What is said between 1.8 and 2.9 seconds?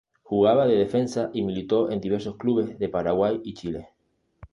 en diversos clubes de